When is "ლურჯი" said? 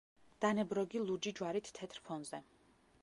1.09-1.33